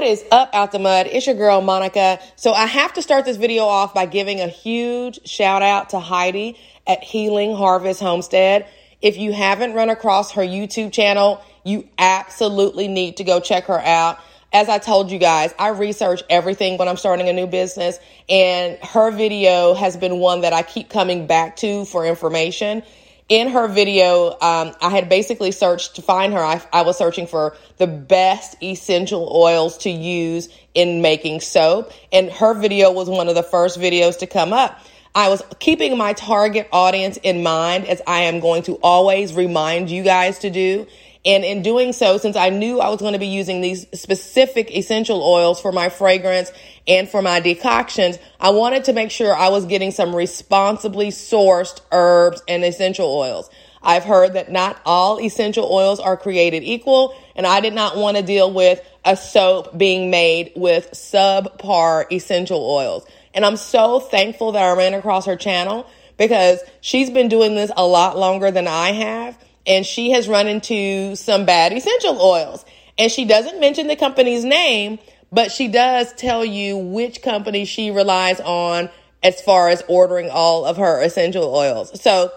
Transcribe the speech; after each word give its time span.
What 0.00 0.08
is 0.08 0.24
up 0.32 0.48
out 0.54 0.72
the 0.72 0.78
mud? 0.78 1.08
It's 1.08 1.26
your 1.26 1.34
girl 1.34 1.60
Monica. 1.60 2.20
So 2.36 2.54
I 2.54 2.64
have 2.64 2.94
to 2.94 3.02
start 3.02 3.26
this 3.26 3.36
video 3.36 3.64
off 3.64 3.92
by 3.92 4.06
giving 4.06 4.40
a 4.40 4.48
huge 4.48 5.28
shout 5.28 5.60
out 5.60 5.90
to 5.90 6.00
Heidi 6.00 6.58
at 6.86 7.04
Healing 7.04 7.54
Harvest 7.54 8.00
Homestead. 8.00 8.66
If 9.02 9.18
you 9.18 9.34
haven't 9.34 9.74
run 9.74 9.90
across 9.90 10.32
her 10.32 10.40
YouTube 10.40 10.94
channel, 10.94 11.44
you 11.64 11.86
absolutely 11.98 12.88
need 12.88 13.18
to 13.18 13.24
go 13.24 13.40
check 13.40 13.64
her 13.66 13.78
out. 13.78 14.18
As 14.54 14.70
I 14.70 14.78
told 14.78 15.10
you 15.10 15.18
guys, 15.18 15.52
I 15.58 15.68
research 15.68 16.22
everything 16.30 16.78
when 16.78 16.88
I'm 16.88 16.96
starting 16.96 17.28
a 17.28 17.34
new 17.34 17.46
business, 17.46 17.98
and 18.26 18.78
her 18.82 19.10
video 19.10 19.74
has 19.74 19.98
been 19.98 20.18
one 20.18 20.40
that 20.40 20.54
I 20.54 20.62
keep 20.62 20.88
coming 20.88 21.26
back 21.26 21.56
to 21.56 21.84
for 21.84 22.06
information 22.06 22.84
in 23.30 23.48
her 23.48 23.68
video, 23.68 24.32
um, 24.32 24.74
I 24.82 24.90
had 24.90 25.08
basically 25.08 25.52
searched 25.52 25.94
to 25.94 26.02
find 26.02 26.32
her. 26.34 26.40
I, 26.40 26.60
I 26.72 26.82
was 26.82 26.98
searching 26.98 27.28
for 27.28 27.56
the 27.78 27.86
best 27.86 28.60
essential 28.60 29.30
oils 29.32 29.78
to 29.78 29.90
use 29.90 30.48
in 30.74 31.00
making 31.00 31.40
soap, 31.40 31.92
and 32.12 32.28
her 32.30 32.54
video 32.54 32.90
was 32.90 33.08
one 33.08 33.28
of 33.28 33.36
the 33.36 33.44
first 33.44 33.78
videos 33.78 34.18
to 34.18 34.26
come 34.26 34.52
up. 34.52 34.78
I 35.14 35.28
was 35.28 35.42
keeping 35.60 35.96
my 35.96 36.12
target 36.12 36.68
audience 36.72 37.18
in 37.22 37.42
mind 37.42 37.86
as 37.86 38.02
I 38.06 38.22
am 38.22 38.40
going 38.40 38.64
to 38.64 38.74
always 38.82 39.32
remind 39.32 39.90
you 39.90 40.02
guys 40.02 40.40
to 40.40 40.50
do. 40.50 40.88
And 41.24 41.44
in 41.44 41.60
doing 41.62 41.92
so, 41.92 42.16
since 42.16 42.34
I 42.34 42.48
knew 42.48 42.80
I 42.80 42.88
was 42.88 43.00
going 43.00 43.12
to 43.12 43.18
be 43.18 43.26
using 43.26 43.60
these 43.60 43.86
specific 43.92 44.74
essential 44.74 45.22
oils 45.22 45.60
for 45.60 45.70
my 45.70 45.90
fragrance 45.90 46.50
and 46.88 47.08
for 47.08 47.20
my 47.20 47.40
decoctions, 47.40 48.18
I 48.40 48.50
wanted 48.50 48.84
to 48.84 48.94
make 48.94 49.10
sure 49.10 49.34
I 49.34 49.48
was 49.48 49.66
getting 49.66 49.90
some 49.90 50.16
responsibly 50.16 51.08
sourced 51.08 51.80
herbs 51.92 52.42
and 52.48 52.64
essential 52.64 53.06
oils. 53.06 53.50
I've 53.82 54.04
heard 54.04 54.34
that 54.34 54.50
not 54.50 54.80
all 54.86 55.20
essential 55.20 55.68
oils 55.70 56.00
are 56.00 56.16
created 56.16 56.62
equal, 56.62 57.14
and 57.36 57.46
I 57.46 57.60
did 57.60 57.74
not 57.74 57.96
want 57.96 58.16
to 58.16 58.22
deal 58.22 58.50
with 58.50 58.80
a 59.04 59.16
soap 59.16 59.76
being 59.76 60.10
made 60.10 60.52
with 60.56 60.90
subpar 60.92 62.10
essential 62.10 62.62
oils. 62.62 63.06
And 63.34 63.44
I'm 63.44 63.56
so 63.56 64.00
thankful 64.00 64.52
that 64.52 64.62
I 64.62 64.72
ran 64.74 64.94
across 64.94 65.26
her 65.26 65.36
channel 65.36 65.86
because 66.16 66.60
she's 66.80 67.10
been 67.10 67.28
doing 67.28 67.54
this 67.54 67.70
a 67.76 67.86
lot 67.86 68.18
longer 68.18 68.50
than 68.50 68.66
I 68.66 68.92
have 68.92 69.38
and 69.66 69.84
she 69.84 70.12
has 70.12 70.28
run 70.28 70.46
into 70.46 71.16
some 71.16 71.44
bad 71.44 71.72
essential 71.72 72.20
oils. 72.20 72.64
And 72.98 73.10
she 73.10 73.24
doesn't 73.24 73.60
mention 73.60 73.86
the 73.86 73.96
company's 73.96 74.44
name, 74.44 74.98
but 75.32 75.52
she 75.52 75.68
does 75.68 76.12
tell 76.14 76.44
you 76.44 76.76
which 76.76 77.22
company 77.22 77.64
she 77.64 77.90
relies 77.90 78.40
on 78.40 78.90
as 79.22 79.40
far 79.40 79.68
as 79.68 79.82
ordering 79.88 80.30
all 80.30 80.64
of 80.64 80.76
her 80.76 81.02
essential 81.02 81.54
oils. 81.54 82.00
So 82.00 82.32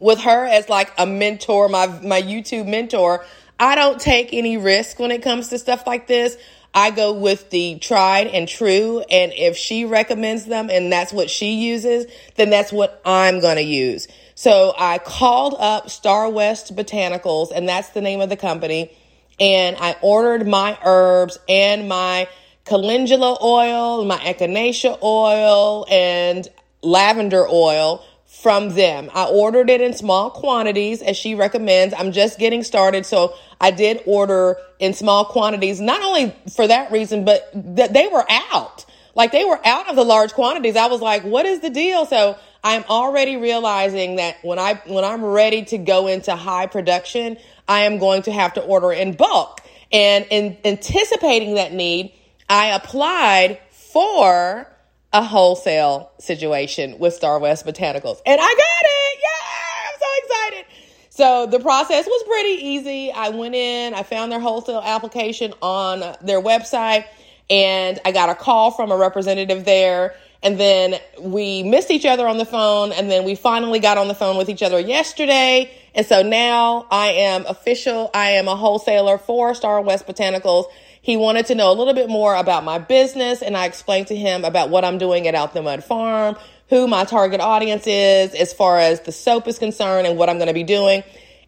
with 0.00 0.20
her 0.20 0.46
as 0.46 0.68
like 0.68 0.92
a 0.96 1.06
mentor, 1.06 1.68
my 1.68 1.86
my 1.86 2.22
YouTube 2.22 2.66
mentor, 2.66 3.24
I 3.58 3.74
don't 3.74 4.00
take 4.00 4.32
any 4.32 4.56
risk 4.56 4.98
when 4.98 5.10
it 5.10 5.22
comes 5.22 5.48
to 5.48 5.58
stuff 5.58 5.86
like 5.86 6.06
this. 6.06 6.36
I 6.74 6.90
go 6.90 7.12
with 7.14 7.50
the 7.50 7.78
tried 7.78 8.28
and 8.28 8.46
true. 8.46 9.00
And 9.10 9.32
if 9.32 9.56
she 9.56 9.84
recommends 9.84 10.44
them 10.44 10.70
and 10.70 10.92
that's 10.92 11.12
what 11.12 11.30
she 11.30 11.54
uses, 11.54 12.06
then 12.36 12.50
that's 12.50 12.72
what 12.72 13.00
I'm 13.04 13.40
going 13.40 13.56
to 13.56 13.62
use. 13.62 14.06
So 14.38 14.72
I 14.78 14.98
called 14.98 15.56
up 15.58 15.86
Starwest 15.88 16.72
Botanicals, 16.76 17.50
and 17.52 17.68
that's 17.68 17.88
the 17.88 18.00
name 18.00 18.20
of 18.20 18.28
the 18.28 18.36
company. 18.36 18.96
And 19.40 19.76
I 19.80 19.96
ordered 20.00 20.46
my 20.46 20.78
herbs 20.84 21.40
and 21.48 21.88
my 21.88 22.28
calendula 22.64 23.38
oil, 23.42 24.04
my 24.04 24.16
echinacea 24.18 25.02
oil, 25.02 25.86
and 25.90 26.46
lavender 26.82 27.48
oil 27.48 28.04
from 28.26 28.68
them. 28.76 29.10
I 29.12 29.24
ordered 29.24 29.70
it 29.70 29.80
in 29.80 29.92
small 29.92 30.30
quantities 30.30 31.02
as 31.02 31.16
she 31.16 31.34
recommends. 31.34 31.92
I'm 31.98 32.12
just 32.12 32.38
getting 32.38 32.62
started. 32.62 33.06
So 33.06 33.34
I 33.60 33.72
did 33.72 34.04
order 34.06 34.56
in 34.78 34.94
small 34.94 35.24
quantities, 35.24 35.80
not 35.80 36.00
only 36.00 36.32
for 36.54 36.64
that 36.64 36.92
reason, 36.92 37.24
but 37.24 37.50
that 37.74 37.92
they 37.92 38.06
were 38.06 38.24
out. 38.30 38.86
Like 39.16 39.32
they 39.32 39.44
were 39.44 39.58
out 39.66 39.90
of 39.90 39.96
the 39.96 40.04
large 40.04 40.32
quantities. 40.32 40.76
I 40.76 40.86
was 40.86 41.00
like, 41.00 41.24
what 41.24 41.44
is 41.44 41.58
the 41.58 41.70
deal? 41.70 42.06
So 42.06 42.38
I'm 42.62 42.84
already 42.84 43.36
realizing 43.36 44.16
that 44.16 44.36
when 44.42 44.58
I 44.58 44.74
when 44.86 45.04
I'm 45.04 45.24
ready 45.24 45.64
to 45.66 45.78
go 45.78 46.06
into 46.06 46.34
high 46.34 46.66
production, 46.66 47.38
I 47.68 47.80
am 47.80 47.98
going 47.98 48.22
to 48.22 48.32
have 48.32 48.54
to 48.54 48.62
order 48.62 48.92
in 48.92 49.14
bulk. 49.14 49.60
And 49.92 50.26
in 50.30 50.56
anticipating 50.64 51.54
that 51.54 51.72
need, 51.72 52.12
I 52.48 52.68
applied 52.68 53.60
for 53.70 54.66
a 55.12 55.22
wholesale 55.22 56.10
situation 56.18 56.98
with 56.98 57.18
Starwest 57.18 57.64
Botanicals. 57.64 58.20
And 58.26 58.38
I 58.40 58.54
got 58.54 58.84
it. 58.84 59.18
Yeah, 59.22 59.86
I'm 59.86 59.98
so 59.98 60.06
excited. 60.24 60.66
So 61.10 61.46
the 61.46 61.60
process 61.60 62.06
was 62.06 62.24
pretty 62.24 62.66
easy. 62.66 63.10
I 63.12 63.30
went 63.30 63.54
in, 63.54 63.94
I 63.94 64.02
found 64.02 64.30
their 64.30 64.40
wholesale 64.40 64.82
application 64.84 65.54
on 65.62 66.00
their 66.22 66.40
website, 66.40 67.06
and 67.48 67.98
I 68.04 68.12
got 68.12 68.28
a 68.28 68.34
call 68.34 68.70
from 68.70 68.92
a 68.92 68.96
representative 68.96 69.64
there 69.64 70.14
and 70.42 70.58
then 70.58 71.00
we 71.20 71.64
missed 71.64 71.90
each 71.90 72.06
other 72.06 72.26
on 72.26 72.38
the 72.38 72.44
phone. 72.44 72.92
And 72.92 73.10
then 73.10 73.24
we 73.24 73.34
finally 73.34 73.80
got 73.80 73.98
on 73.98 74.08
the 74.08 74.14
phone 74.14 74.36
with 74.36 74.48
each 74.48 74.62
other 74.62 74.78
yesterday. 74.78 75.70
And 75.94 76.06
so 76.06 76.22
now 76.22 76.86
I 76.90 77.08
am 77.08 77.44
official. 77.46 78.10
I 78.14 78.30
am 78.32 78.46
a 78.46 78.54
wholesaler 78.54 79.18
for 79.18 79.52
Starwest 79.52 80.06
Botanicals. 80.06 80.66
He 81.02 81.16
wanted 81.16 81.46
to 81.46 81.54
know 81.54 81.72
a 81.72 81.74
little 81.74 81.94
bit 81.94 82.08
more 82.08 82.36
about 82.36 82.62
my 82.64 82.78
business. 82.78 83.42
And 83.42 83.56
I 83.56 83.66
explained 83.66 84.08
to 84.08 84.16
him 84.16 84.44
about 84.44 84.70
what 84.70 84.84
I'm 84.84 84.98
doing 84.98 85.26
at 85.26 85.34
Out 85.34 85.54
the 85.54 85.62
Mud 85.62 85.82
Farm, 85.82 86.36
who 86.68 86.86
my 86.86 87.04
target 87.04 87.40
audience 87.40 87.86
is 87.86 88.32
as 88.34 88.52
far 88.52 88.78
as 88.78 89.00
the 89.00 89.12
soap 89.12 89.48
is 89.48 89.58
concerned 89.58 90.06
and 90.06 90.16
what 90.16 90.28
I'm 90.28 90.36
going 90.36 90.48
to 90.48 90.54
be 90.54 90.64
doing. 90.64 91.02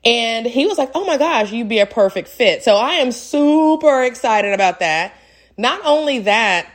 And 0.05 0.47
he 0.47 0.67
was 0.67 0.79
like, 0.79 0.91
Oh 0.95 1.05
my 1.05 1.17
gosh, 1.17 1.53
you'd 1.53 1.69
be 1.69 1.79
a 1.79 1.87
perfect 1.87 2.27
fit. 2.27 2.65
So 2.65 2.75
I 2.75 2.95
am 2.95 3.13
super 3.13 4.03
excited 4.03 4.53
about 4.53 4.81
that. 4.81 5.15
Not 5.57 5.83
only 5.85 6.21
that, 6.21 6.67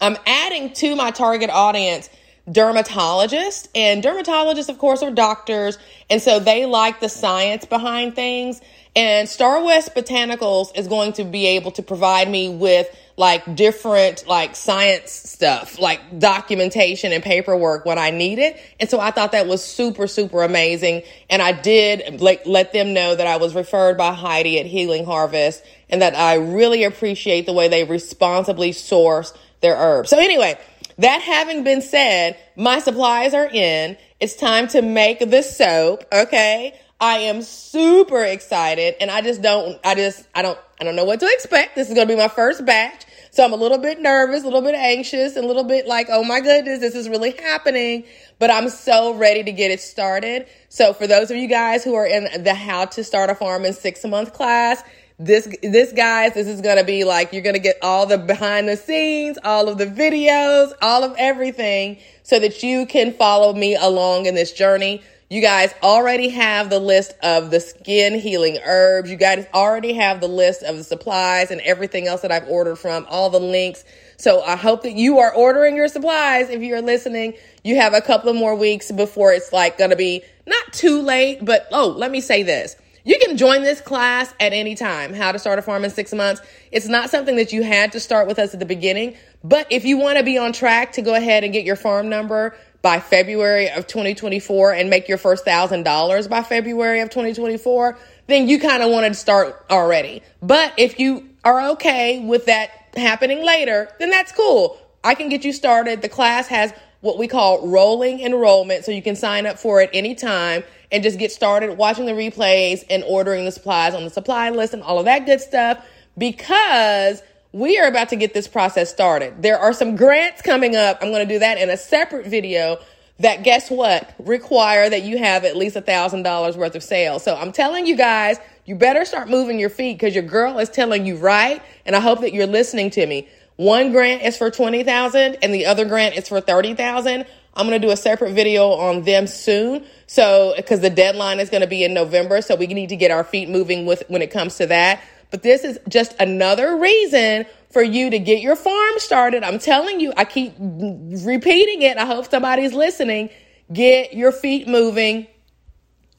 I'm 0.00 0.16
adding 0.26 0.72
to 0.74 0.96
my 0.96 1.10
target 1.10 1.50
audience 1.50 2.10
dermatologists 2.48 3.66
and 3.74 4.04
dermatologists 4.04 4.68
of 4.68 4.78
course 4.78 5.02
are 5.02 5.10
doctors 5.10 5.78
and 6.08 6.22
so 6.22 6.38
they 6.38 6.64
like 6.64 7.00
the 7.00 7.08
science 7.08 7.64
behind 7.64 8.14
things 8.14 8.60
and 8.96 9.28
Starwest 9.28 9.94
Botanicals 9.94 10.74
is 10.74 10.88
going 10.88 11.12
to 11.14 11.24
be 11.24 11.48
able 11.48 11.70
to 11.72 11.82
provide 11.82 12.30
me 12.30 12.48
with 12.48 12.88
like 13.18 13.54
different 13.54 14.26
like 14.26 14.56
science 14.56 15.12
stuff, 15.12 15.78
like 15.78 16.18
documentation 16.18 17.12
and 17.12 17.22
paperwork 17.22 17.84
when 17.84 17.98
I 17.98 18.10
need 18.10 18.38
it. 18.38 18.58
And 18.80 18.88
so 18.88 18.98
I 18.98 19.10
thought 19.10 19.32
that 19.32 19.46
was 19.46 19.62
super, 19.62 20.06
super 20.06 20.42
amazing. 20.42 21.02
And 21.28 21.42
I 21.42 21.52
did 21.52 22.22
like 22.22 22.46
let 22.46 22.72
them 22.72 22.94
know 22.94 23.14
that 23.14 23.26
I 23.26 23.36
was 23.36 23.54
referred 23.54 23.98
by 23.98 24.14
Heidi 24.14 24.58
at 24.58 24.66
Healing 24.66 25.04
Harvest 25.04 25.62
and 25.90 26.00
that 26.00 26.14
I 26.14 26.36
really 26.36 26.82
appreciate 26.84 27.44
the 27.44 27.52
way 27.52 27.68
they 27.68 27.84
responsibly 27.84 28.72
source 28.72 29.34
their 29.60 29.76
herbs. 29.76 30.10
So 30.10 30.18
anyway, 30.18 30.58
that 30.98 31.22
having 31.22 31.64
been 31.64 31.82
said, 31.82 32.38
my 32.56 32.78
supplies 32.78 33.34
are 33.34 33.48
in. 33.50 33.96
It's 34.20 34.36
time 34.36 34.68
to 34.68 34.82
make 34.82 35.18
the 35.18 35.42
soap. 35.42 36.04
Okay. 36.12 36.78
I 36.98 37.18
am 37.18 37.42
super 37.42 38.24
excited 38.24 38.94
and 39.02 39.10
I 39.10 39.20
just 39.20 39.42
don't, 39.42 39.78
I 39.84 39.94
just, 39.94 40.26
I 40.34 40.40
don't, 40.40 40.58
I 40.80 40.84
don't 40.84 40.96
know 40.96 41.04
what 41.04 41.20
to 41.20 41.26
expect. 41.26 41.74
This 41.74 41.88
is 41.88 41.94
going 41.94 42.08
to 42.08 42.14
be 42.14 42.18
my 42.18 42.28
first 42.28 42.64
batch. 42.64 43.04
So 43.30 43.44
I'm 43.44 43.52
a 43.52 43.56
little 43.56 43.76
bit 43.76 44.00
nervous, 44.00 44.42
a 44.42 44.44
little 44.46 44.62
bit 44.62 44.74
anxious, 44.74 45.36
and 45.36 45.44
a 45.44 45.46
little 45.46 45.64
bit 45.64 45.86
like, 45.86 46.06
oh 46.10 46.24
my 46.24 46.40
goodness, 46.40 46.80
this 46.80 46.94
is 46.94 47.06
really 47.06 47.32
happening. 47.32 48.04
But 48.38 48.50
I'm 48.50 48.70
so 48.70 49.12
ready 49.12 49.44
to 49.44 49.52
get 49.52 49.70
it 49.70 49.80
started. 49.80 50.46
So 50.70 50.94
for 50.94 51.06
those 51.06 51.30
of 51.30 51.36
you 51.36 51.46
guys 51.46 51.84
who 51.84 51.94
are 51.96 52.06
in 52.06 52.42
the 52.44 52.54
how 52.54 52.86
to 52.86 53.04
start 53.04 53.28
a 53.28 53.34
farm 53.34 53.66
in 53.66 53.74
six 53.74 54.02
month 54.04 54.32
class, 54.32 54.82
this 55.18 55.48
this 55.62 55.92
guys 55.92 56.34
this 56.34 56.46
is 56.46 56.60
going 56.60 56.76
to 56.76 56.84
be 56.84 57.04
like 57.04 57.32
you're 57.32 57.42
going 57.42 57.54
to 57.54 57.60
get 57.60 57.78
all 57.80 58.04
the 58.04 58.18
behind 58.18 58.68
the 58.68 58.76
scenes 58.76 59.38
all 59.44 59.66
of 59.66 59.78
the 59.78 59.86
videos 59.86 60.72
all 60.82 61.04
of 61.04 61.14
everything 61.16 61.96
so 62.26 62.40
that 62.40 62.60
you 62.60 62.86
can 62.86 63.12
follow 63.12 63.52
me 63.52 63.76
along 63.76 64.26
in 64.26 64.34
this 64.34 64.50
journey. 64.50 65.00
You 65.30 65.40
guys 65.40 65.72
already 65.80 66.28
have 66.30 66.70
the 66.70 66.80
list 66.80 67.14
of 67.22 67.52
the 67.52 67.60
skin 67.60 68.18
healing 68.18 68.58
herbs. 68.64 69.08
You 69.08 69.16
guys 69.16 69.46
already 69.54 69.92
have 69.92 70.20
the 70.20 70.26
list 70.26 70.64
of 70.64 70.76
the 70.76 70.82
supplies 70.82 71.52
and 71.52 71.60
everything 71.60 72.08
else 72.08 72.22
that 72.22 72.32
i've 72.32 72.48
ordered 72.48 72.76
from 72.76 73.06
all 73.08 73.30
the 73.30 73.38
links. 73.38 73.84
So 74.16 74.42
i 74.42 74.56
hope 74.56 74.82
that 74.82 74.94
you 74.94 75.20
are 75.20 75.32
ordering 75.32 75.76
your 75.76 75.86
supplies. 75.86 76.50
If 76.50 76.62
you're 76.62 76.82
listening 76.82 77.34
you 77.62 77.76
have 77.76 77.94
a 77.94 78.00
couple 78.00 78.28
of 78.28 78.34
more 78.34 78.56
weeks 78.56 78.90
before 78.90 79.32
it's 79.32 79.52
like 79.52 79.78
going 79.78 79.90
to 79.90 79.96
be 79.96 80.22
not 80.48 80.72
too 80.72 81.00
late 81.00 81.44
but 81.44 81.68
oh 81.70 81.88
let 81.88 82.10
me 82.10 82.20
say 82.20 82.42
this 82.42 82.74
you 83.06 83.20
can 83.20 83.36
join 83.36 83.62
this 83.62 83.80
class 83.80 84.34
at 84.40 84.52
any 84.52 84.74
time, 84.74 85.14
how 85.14 85.30
to 85.30 85.38
start 85.38 85.60
a 85.60 85.62
farm 85.62 85.84
in 85.84 85.90
six 85.90 86.12
months. 86.12 86.42
It's 86.72 86.88
not 86.88 87.08
something 87.08 87.36
that 87.36 87.52
you 87.52 87.62
had 87.62 87.92
to 87.92 88.00
start 88.00 88.26
with 88.26 88.40
us 88.40 88.52
at 88.52 88.58
the 88.58 88.66
beginning, 88.66 89.16
but 89.44 89.68
if 89.70 89.84
you 89.84 89.96
want 89.96 90.18
to 90.18 90.24
be 90.24 90.36
on 90.38 90.52
track 90.52 90.92
to 90.94 91.02
go 91.02 91.14
ahead 91.14 91.44
and 91.44 91.52
get 91.52 91.64
your 91.64 91.76
farm 91.76 92.08
number 92.08 92.56
by 92.82 92.98
February 92.98 93.70
of 93.70 93.86
2024 93.86 94.72
and 94.72 94.90
make 94.90 95.06
your 95.08 95.18
first 95.18 95.44
thousand 95.44 95.84
dollars 95.84 96.26
by 96.26 96.42
February 96.42 96.98
of 96.98 97.08
2024, 97.10 97.96
then 98.26 98.48
you 98.48 98.58
kind 98.58 98.82
of 98.82 98.90
wanted 98.90 99.10
to 99.10 99.14
start 99.14 99.64
already. 99.70 100.20
But 100.42 100.74
if 100.76 100.98
you 100.98 101.28
are 101.44 101.70
okay 101.70 102.18
with 102.26 102.46
that 102.46 102.70
happening 102.96 103.46
later, 103.46 103.88
then 104.00 104.10
that's 104.10 104.32
cool. 104.32 104.80
I 105.04 105.14
can 105.14 105.28
get 105.28 105.44
you 105.44 105.52
started. 105.52 106.02
The 106.02 106.08
class 106.08 106.48
has 106.48 106.74
what 107.02 107.18
we 107.18 107.28
call 107.28 107.68
rolling 107.68 108.18
enrollment, 108.18 108.84
so 108.84 108.90
you 108.90 109.02
can 109.02 109.14
sign 109.14 109.46
up 109.46 109.60
for 109.60 109.80
it 109.80 109.90
anytime 109.92 110.64
and 110.96 111.02
just 111.02 111.18
get 111.18 111.30
started 111.30 111.76
watching 111.76 112.06
the 112.06 112.12
replays 112.12 112.82
and 112.88 113.04
ordering 113.04 113.44
the 113.44 113.52
supplies 113.52 113.92
on 113.92 114.02
the 114.04 114.08
supply 114.08 114.48
list 114.48 114.72
and 114.72 114.82
all 114.82 114.98
of 114.98 115.04
that 115.04 115.26
good 115.26 115.42
stuff 115.42 115.84
because 116.16 117.22
we 117.52 117.78
are 117.78 117.86
about 117.86 118.08
to 118.08 118.16
get 118.16 118.32
this 118.32 118.48
process 118.48 118.90
started. 118.90 119.42
There 119.42 119.58
are 119.58 119.74
some 119.74 119.94
grants 119.94 120.40
coming 120.40 120.74
up. 120.74 120.96
I'm 121.02 121.10
going 121.10 121.28
to 121.28 121.34
do 121.34 121.38
that 121.40 121.58
in 121.58 121.68
a 121.68 121.76
separate 121.76 122.26
video 122.26 122.78
that 123.18 123.42
guess 123.42 123.70
what 123.70 124.14
require 124.18 124.88
that 124.88 125.02
you 125.02 125.18
have 125.18 125.44
at 125.44 125.54
least 125.54 125.76
a 125.76 125.82
thousand 125.82 126.22
dollars 126.22 126.56
worth 126.56 126.74
of 126.74 126.82
sales. 126.82 127.22
So 127.22 127.36
I'm 127.36 127.52
telling 127.52 127.86
you 127.86 127.94
guys, 127.94 128.38
you 128.64 128.74
better 128.74 129.04
start 129.04 129.28
moving 129.28 129.60
your 129.60 129.70
feet 129.70 129.98
because 129.98 130.14
your 130.14 130.24
girl 130.24 130.58
is 130.58 130.70
telling 130.70 131.04
you 131.04 131.18
right. 131.18 131.60
And 131.84 131.94
I 131.94 132.00
hope 132.00 132.22
that 132.22 132.32
you're 132.32 132.46
listening 132.46 132.88
to 132.92 133.06
me. 133.06 133.28
One 133.56 133.92
grant 133.92 134.22
is 134.22 134.38
for 134.38 134.50
20,000 134.50 135.36
and 135.42 135.52
the 135.52 135.66
other 135.66 135.84
grant 135.84 136.16
is 136.16 136.26
for 136.26 136.40
30,000. 136.40 137.26
I'm 137.56 137.66
going 137.66 137.80
to 137.80 137.86
do 137.86 137.92
a 137.92 137.96
separate 137.96 138.32
video 138.32 138.68
on 138.70 139.02
them 139.02 139.26
soon. 139.26 139.84
So, 140.06 140.54
because 140.56 140.80
the 140.80 140.90
deadline 140.90 141.40
is 141.40 141.50
going 141.50 141.62
to 141.62 141.66
be 141.66 141.82
in 141.82 141.94
November. 141.94 142.42
So 142.42 142.54
we 142.54 142.66
need 142.66 142.90
to 142.90 142.96
get 142.96 143.10
our 143.10 143.24
feet 143.24 143.48
moving 143.48 143.86
with 143.86 144.04
when 144.08 144.22
it 144.22 144.30
comes 144.30 144.56
to 144.56 144.66
that. 144.66 145.02
But 145.30 145.42
this 145.42 145.64
is 145.64 145.78
just 145.88 146.14
another 146.20 146.76
reason 146.76 147.46
for 147.70 147.82
you 147.82 148.10
to 148.10 148.18
get 148.18 148.40
your 148.40 148.56
farm 148.56 148.94
started. 148.98 149.42
I'm 149.42 149.58
telling 149.58 150.00
you, 150.00 150.12
I 150.16 150.24
keep 150.24 150.54
repeating 150.58 151.82
it. 151.82 151.96
I 151.96 152.06
hope 152.06 152.30
somebody's 152.30 152.72
listening. 152.72 153.30
Get 153.72 154.14
your 154.14 154.30
feet 154.30 154.68
moving. 154.68 155.26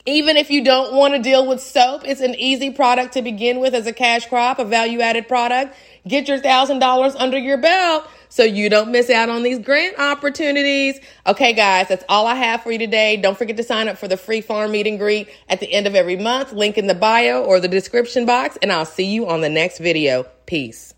Even 0.07 0.37
if 0.37 0.49
you 0.49 0.63
don't 0.63 0.95
want 0.95 1.15
to 1.15 1.21
deal 1.21 1.45
with 1.45 1.59
soap, 1.59 2.03
it's 2.05 2.21
an 2.21 2.33
easy 2.35 2.71
product 2.71 3.15
to 3.15 3.21
begin 3.21 3.59
with 3.59 3.75
as 3.75 3.87
a 3.87 3.91
cash 3.91 4.25
crop, 4.25 4.57
a 4.57 4.63
value 4.63 5.01
added 5.01 5.27
product. 5.27 5.75
Get 6.07 6.29
your 6.29 6.39
thousand 6.39 6.79
dollars 6.79 7.13
under 7.15 7.37
your 7.37 7.57
belt 7.57 8.07
so 8.29 8.43
you 8.43 8.69
don't 8.69 8.89
miss 8.93 9.09
out 9.09 9.27
on 9.27 9.43
these 9.43 9.59
grant 9.59 9.99
opportunities. 9.99 10.97
Okay, 11.27 11.51
guys, 11.51 11.89
that's 11.89 12.05
all 12.07 12.25
I 12.25 12.35
have 12.35 12.63
for 12.63 12.71
you 12.71 12.79
today. 12.79 13.17
Don't 13.17 13.37
forget 13.37 13.57
to 13.57 13.63
sign 13.63 13.89
up 13.89 13.97
for 13.97 14.07
the 14.07 14.15
free 14.15 14.39
farm 14.39 14.71
meet 14.71 14.87
and 14.87 14.97
greet 14.97 15.27
at 15.49 15.59
the 15.59 15.73
end 15.73 15.87
of 15.87 15.93
every 15.93 16.15
month. 16.15 16.53
Link 16.53 16.77
in 16.77 16.87
the 16.87 16.95
bio 16.95 17.43
or 17.43 17.59
the 17.59 17.67
description 17.67 18.25
box, 18.25 18.57
and 18.61 18.71
I'll 18.71 18.85
see 18.85 19.11
you 19.11 19.27
on 19.27 19.41
the 19.41 19.49
next 19.49 19.79
video. 19.79 20.23
Peace. 20.45 20.93